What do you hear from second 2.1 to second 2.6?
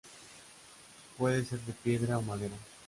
o madera.